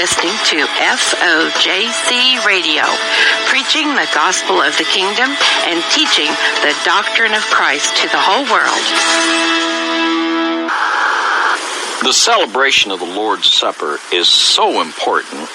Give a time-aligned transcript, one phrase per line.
[0.00, 2.84] Listening to FOJC Radio,
[3.48, 5.28] preaching the gospel of the kingdom
[5.68, 6.32] and teaching
[6.64, 8.80] the doctrine of Christ to the whole world.
[12.02, 15.50] The celebration of the Lord's Supper is so important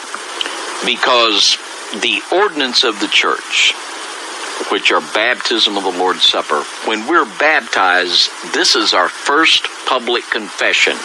[0.85, 1.57] because
[2.03, 3.73] the ordinance of the church,
[4.69, 10.23] which are baptism of the Lord's Supper, when we're baptized, this is our first public
[10.29, 10.95] confession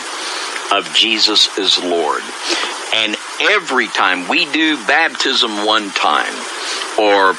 [0.73, 2.23] of Jesus is Lord.
[2.95, 6.35] And every time we do baptism one time,
[6.99, 7.37] or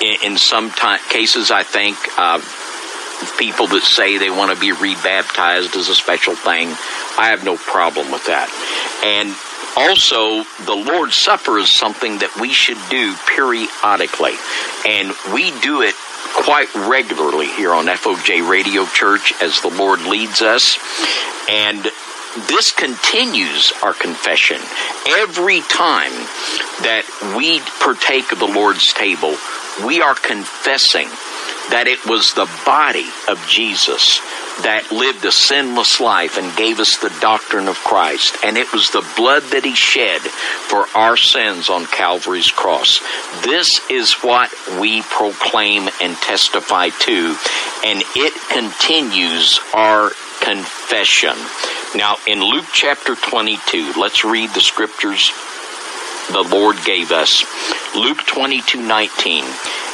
[0.00, 2.40] in, some time, cases, I think uh,
[3.38, 6.68] people that say they want to be rebaptized is a special thing.
[7.18, 8.48] I have no problem with that.
[9.02, 9.34] And
[9.76, 14.34] also, the Lord's Supper is something that we should do periodically.
[14.86, 15.94] And we do it
[16.34, 20.78] quite regularly here on FOJC Radio Church as the Lord leads us.
[21.48, 21.88] And
[22.42, 24.60] this continues our confession.
[25.06, 26.12] Every time
[26.82, 27.04] that
[27.36, 29.36] we partake of the Lord's table,
[29.84, 31.08] we are confessing
[31.70, 34.20] that it was the body of Jesus
[34.62, 38.36] that lived a sinless life and gave us the doctrine of Christ.
[38.42, 43.00] And it was the blood that he shed for our sins on Calvary's cross.
[43.44, 47.36] This is what we proclaim and testify to,
[47.84, 51.36] and it continues our confession.
[51.94, 55.32] Now, in Luke chapter 22, let's read the scriptures
[56.30, 57.44] the Lord gave us.
[57.94, 59.44] Luke 22 19.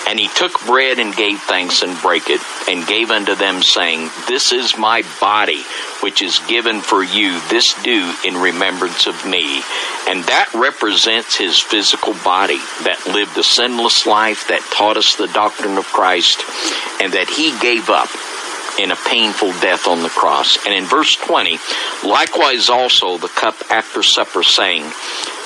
[0.07, 4.11] And he took bread and gave thanks and brake it, and gave unto them, saying,
[4.29, 5.63] This is my body,
[6.03, 7.41] which is given for you.
[7.49, 9.63] This do in remembrance of me.
[10.07, 15.29] And that represents his physical body that lived a sinless life, that taught us the
[15.29, 16.43] doctrine of Christ,
[17.01, 18.11] and that he gave up
[18.79, 20.65] in a painful death on the cross.
[20.65, 21.59] And in verse 20,
[22.05, 24.83] likewise also the cup after supper, saying,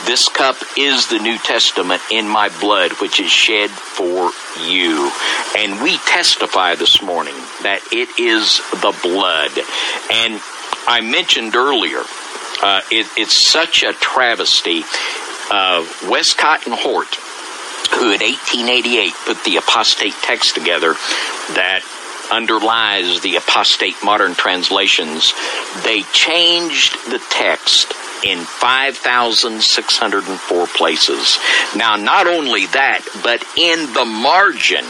[0.06, 4.31] This cup is the New Testament in my blood, which is shed for
[4.67, 5.11] you.
[5.56, 9.53] And we testify this morning that it is the blood.
[10.11, 10.41] And
[10.87, 12.03] I mentioned earlier,
[12.62, 14.84] uh, it, it's such a travesty.
[15.50, 17.15] Uh, Westcott and Hort,
[17.93, 20.94] who in 1888 put the apostate text together
[21.55, 21.83] that
[22.31, 25.33] underlies the apostate modern translations,
[25.84, 27.94] they changed the text
[28.25, 31.38] in 5,604 places.
[31.77, 34.84] Now, not only that, but in the margin,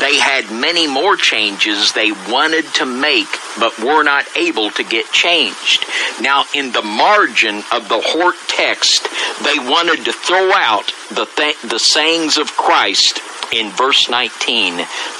[0.00, 3.28] they had many more changes they wanted to make,
[3.58, 5.86] but were not able to get changed.
[6.20, 9.08] Now, in the margin of the Hort text,
[9.42, 13.20] they wanted to throw out the, th- the sayings of Christ
[13.52, 14.76] in verse 19,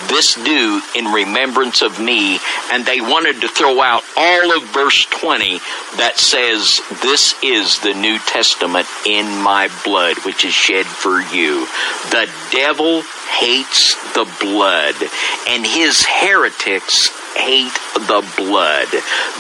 [0.08, 2.38] this do in remembrance of me.
[2.72, 5.58] And they wanted to throw out all of verse 20
[5.96, 11.66] that says, this is the New Testament in my blood, which is shed for you.
[12.10, 13.02] The devil
[13.38, 14.96] hates the blood
[15.48, 17.10] and his heretics
[17.48, 18.88] hate the blood.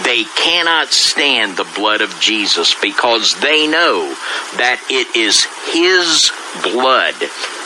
[0.02, 4.08] They cannot stand the blood of Jesus because they know
[4.56, 5.44] that it is
[5.76, 6.32] his
[6.62, 7.12] blood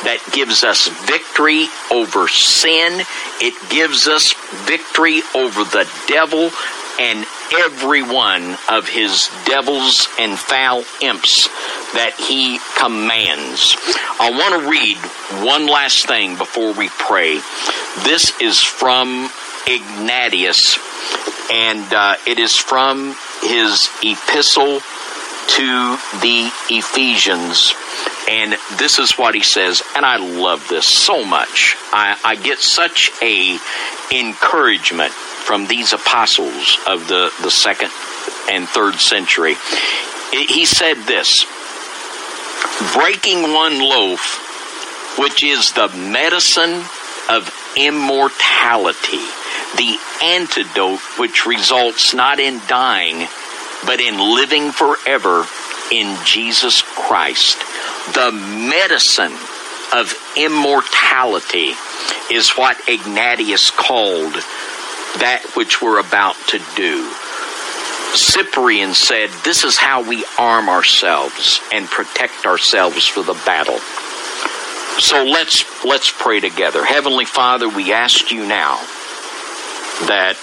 [0.03, 3.07] that gives us victory over sin.
[3.41, 4.35] It gives us
[4.67, 6.51] victory over the devil
[6.99, 11.47] and every one of his devils and foul imps
[11.95, 13.77] that he commands.
[14.19, 14.97] I want to read
[15.47, 17.41] one last thing before we pray.
[18.05, 19.31] This is from
[19.67, 20.79] Ignatius,
[21.53, 24.81] and uh, it is from his epistle
[25.49, 27.75] to the Ephesians.
[28.29, 31.77] And this is what he says, and I love this so much.
[31.93, 33.59] I, I get such a
[34.13, 37.91] encouragement from these apostles of the, the second
[38.49, 39.57] and third century.
[40.33, 41.45] He said this
[42.95, 46.85] breaking one loaf, which is the medicine
[47.29, 49.25] of immortality,
[49.77, 53.27] the antidote which results not in dying,
[53.87, 55.45] but in living forever
[55.91, 57.59] in Jesus Christ.
[58.15, 59.37] The medicine
[59.93, 61.73] of immortality
[62.31, 64.35] is what Ignatius called
[65.19, 67.11] that which we're about to do.
[68.15, 73.79] Cyprian said, This is how we arm ourselves and protect ourselves for the battle.
[74.99, 76.85] So let's let's pray together.
[76.85, 78.79] Heavenly Father, we ask you now
[80.09, 80.37] that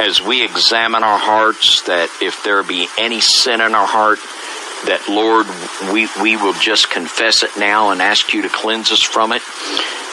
[0.00, 4.18] as we examine our hearts, that if there be any sin in our heart,
[4.86, 5.46] that Lord,
[5.92, 9.42] we, we will just confess it now and ask you to cleanse us from it.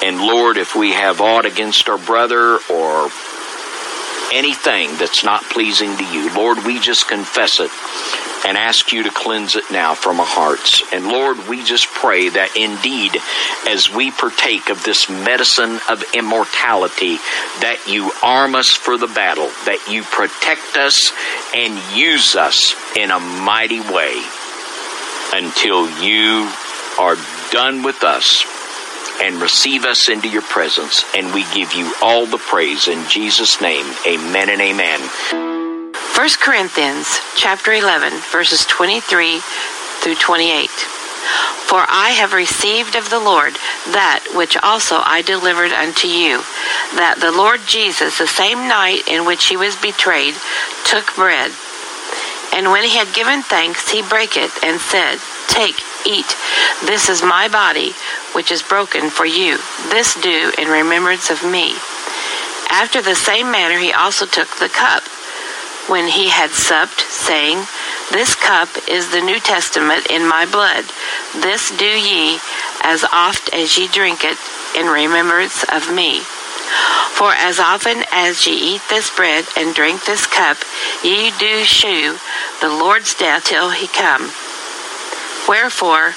[0.04, 3.10] And Lord, if we have aught against our brother or
[4.32, 7.72] anything that's not pleasing to you, Lord, we just confess it
[8.46, 10.84] and ask you to cleanse it now from our hearts.
[10.94, 13.18] And Lord, we just pray that indeed,
[13.68, 17.18] as we partake of this medicine of immortality,
[17.62, 21.12] that you arm us for the battle, that you protect us
[21.54, 24.24] and use us in a mighty way
[25.34, 26.50] until you
[27.00, 27.18] are
[27.52, 28.46] done with us
[29.22, 31.04] and receive us into your presence.
[31.16, 33.86] And we give you all the praise in Jesus' name.
[34.08, 35.49] Amen and amen.
[36.20, 40.68] 1 Corinthians chapter 11 verses 23 through 28.
[40.68, 43.54] For I have received of the Lord
[43.96, 46.44] that which also I delivered unto you,
[47.00, 50.36] that the Lord Jesus, the same night in which he was betrayed,
[50.84, 51.56] took bread.
[52.52, 56.36] And when he had given thanks, he brake it and said, Take, eat.
[56.84, 57.96] This is my body,
[58.36, 59.56] which is broken for you.
[59.88, 61.80] This do in remembrance of me.
[62.68, 65.08] After the same manner, he also took the cup
[65.90, 67.66] when he had supped, saying,
[68.12, 70.86] This cup is the New Testament in my blood.
[71.34, 72.40] This do ye
[72.84, 74.38] as oft as ye drink it
[74.78, 76.20] in remembrance of me.
[77.18, 80.58] For as often as ye eat this bread and drink this cup,
[81.04, 82.18] ye do shew
[82.62, 84.32] the Lord's death till he come.
[85.48, 86.14] Wherefore,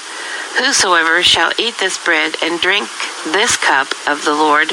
[0.57, 2.87] whosoever shall eat this bread and drink
[3.25, 4.71] this cup of the Lord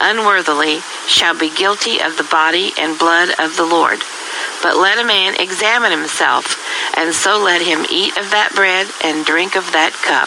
[0.00, 4.02] unworthily shall be guilty of the body and blood of the Lord.
[4.66, 6.58] But let a man examine himself,
[6.98, 10.26] and so let him eat of that bread and drink of that cup.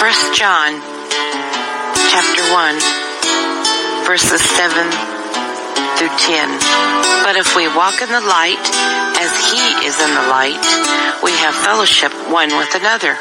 [0.00, 0.80] First John
[2.08, 4.72] chapter 1 verses 7
[6.00, 6.48] through 10.
[7.28, 8.64] But if we walk in the light
[9.20, 10.64] as he is in the light,
[11.20, 13.20] we have fellowship one with another.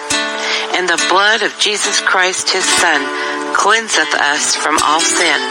[0.79, 3.26] And the blood of Jesus Christ his son
[3.57, 5.41] cleanseth us from all sin.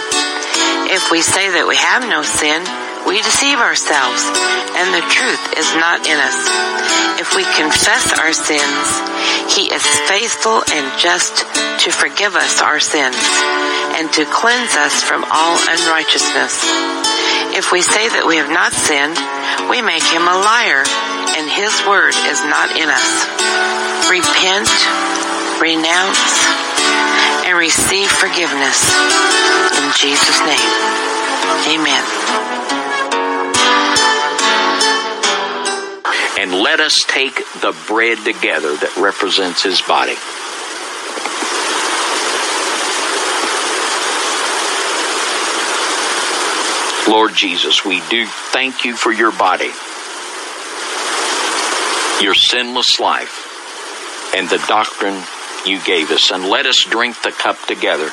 [0.94, 2.62] If we say that we have no sin,
[3.02, 4.22] we deceive ourselves,
[4.78, 6.38] and the truth is not in us.
[7.18, 8.86] If we confess our sins,
[9.50, 11.42] he is faithful and just
[11.82, 13.18] to forgive us our sins
[13.98, 16.62] and to cleanse us from all unrighteousness.
[17.58, 19.18] If we say that we have not sinned,
[19.66, 20.86] we make him a liar,
[21.34, 23.10] and his word is not in us.
[24.06, 24.70] Repent,
[25.58, 26.75] renounce,
[27.46, 28.90] and receive forgiveness.
[29.78, 30.72] In Jesus' name,
[31.70, 32.04] amen.
[36.38, 40.16] And let us take the bread together that represents his body.
[47.08, 49.70] Lord Jesus, we do thank you for your body,
[52.20, 55.22] your sinless life, and the doctrine
[55.66, 56.30] you gave us.
[56.30, 58.10] And let us drink the cup together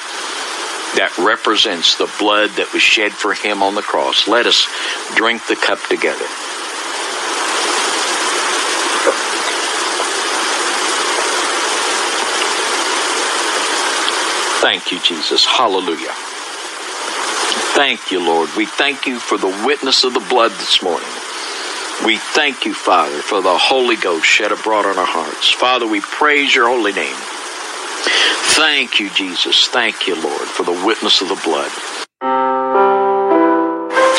[0.95, 4.27] that represents the blood that was shed for him on the cross.
[4.27, 4.67] Let us
[5.15, 6.25] drink the cup together.
[14.61, 15.45] Thank you, Jesus.
[15.45, 16.13] Hallelujah.
[17.75, 18.49] Thank you, Lord.
[18.55, 21.09] We thank you for the witness of the blood this morning.
[22.05, 25.51] We thank you, Father, for the Holy Ghost shed abroad on our hearts.
[25.51, 27.15] Father, we praise your holy name.
[28.53, 29.67] Thank you, Jesus.
[29.67, 31.71] Thank you, Lord, for the witness of the blood.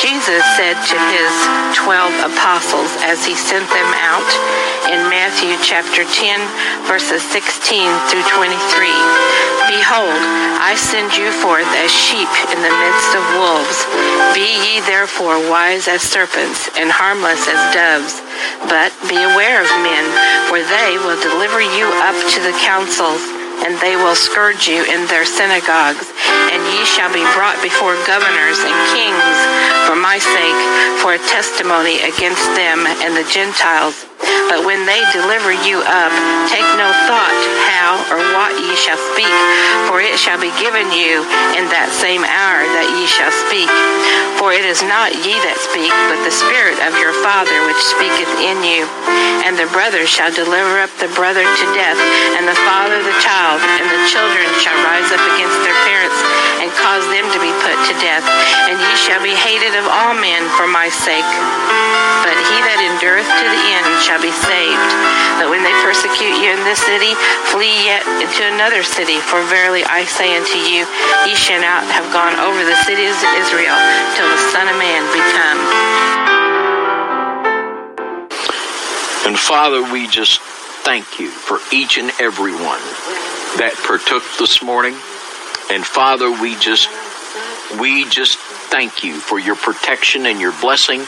[0.01, 1.33] Jesus said to his
[1.77, 4.27] twelve apostles as he sent them out
[4.91, 8.53] in Matthew chapter 10, verses 16 through 23
[9.71, 10.21] Behold,
[10.61, 13.79] I send you forth as sheep in the midst of wolves.
[14.37, 18.21] Be ye therefore wise as serpents and harmless as doves.
[18.69, 20.05] But be aware of men,
[20.53, 25.07] for they will deliver you up to the councils and they will scourge you in
[25.07, 26.11] their synagogues,
[26.51, 29.37] and ye shall be brought before governors and kings
[29.87, 30.61] for my sake,
[30.99, 34.07] for a testimony against them and the Gentiles.
[34.49, 36.13] But when they deliver you up,
[36.49, 37.39] take no thought
[37.69, 39.35] how or what ye shall speak,
[39.89, 41.25] for it shall be given you
[41.57, 43.71] in that same hour that ye shall speak.
[44.41, 48.31] For it is not ye that speak, but the Spirit of your Father which speaketh
[48.41, 48.85] in you.
[49.45, 52.01] And the brother shall deliver up the brother to death,
[52.37, 56.19] and the father the child, and the children shall rise up against their parents
[56.65, 58.25] and cause them to be put to death.
[58.69, 61.29] And ye shall be hated of all men for my sake.
[62.25, 64.91] But he that endureth to the end shall be saved.
[65.39, 67.15] But when they persecute you in this city,
[67.51, 69.19] flee yet into another city.
[69.19, 70.87] For verily I say unto you,
[71.27, 73.77] ye shall not have gone over the cities of Israel
[74.15, 75.61] till the Son of Man be come.
[79.27, 80.41] And Father, we just
[80.85, 82.83] thank you for each and every one
[83.57, 84.95] that partook this morning.
[85.71, 86.89] And Father, we just
[87.81, 88.39] we just
[88.71, 91.05] thank you for your protection and your blessing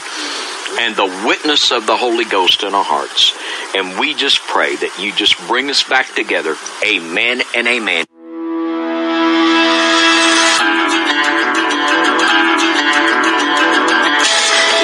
[0.79, 3.33] and the witness of the Holy Ghost in our hearts.
[3.75, 6.55] And we just pray that you just bring us back together.
[6.85, 8.05] Amen and amen.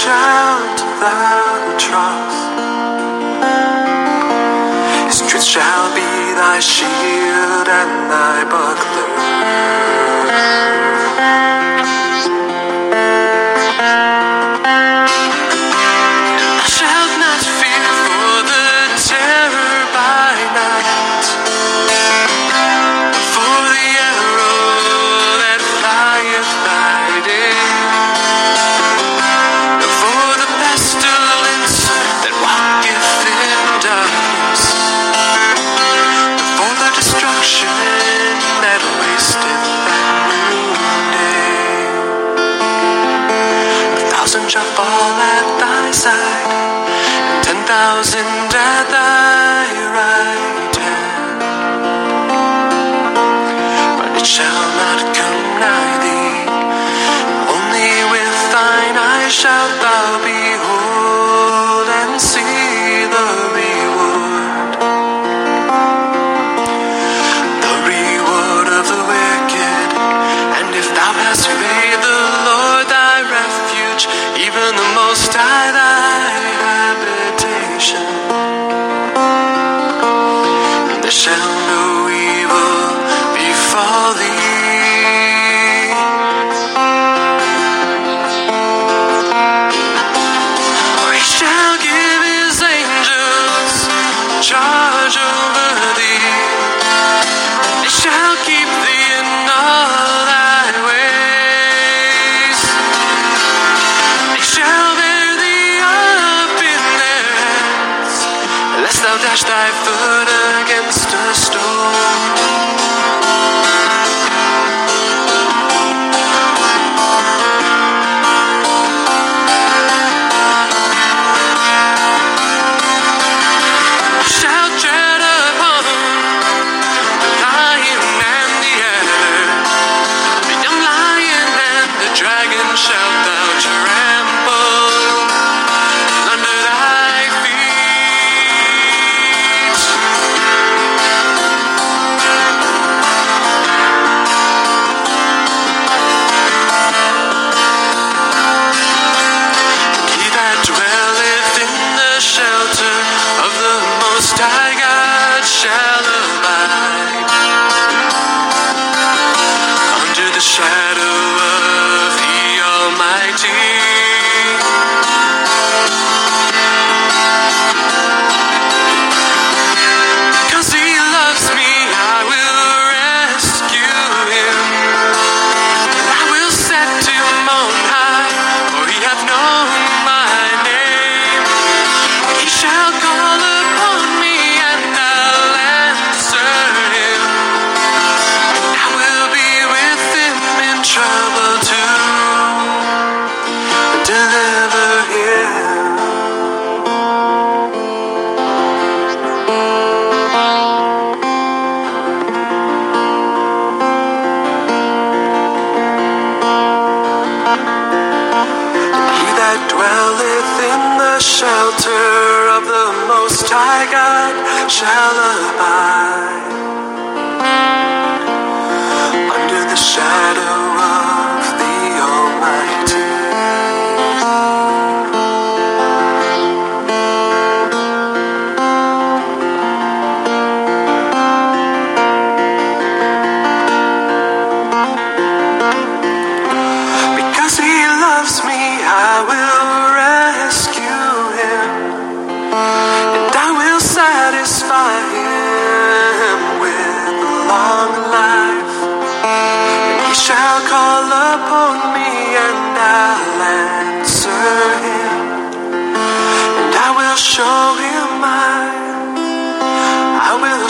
[0.03, 2.43] shalt thou trust.
[5.07, 9.13] His truth shall be thy shield and thy buckler.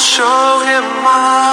[0.03, 1.52] Show him my,